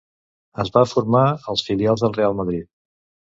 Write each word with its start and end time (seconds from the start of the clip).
Es 0.63 0.71
va 0.77 0.81
formar 0.91 1.21
als 1.53 1.61
filials 1.67 2.05
del 2.07 2.17
Reial 2.17 2.39
Madrid. 2.41 2.67